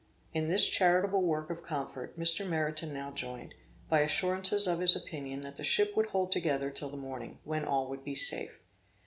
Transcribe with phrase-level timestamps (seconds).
[0.33, 2.43] In this charitable work of comfort, Mr.
[2.43, 3.53] Meriton now joined,
[3.87, 7.65] by assurances of his opinion, that the ship would hold together till the morning, when
[7.65, 8.63] all would be safe.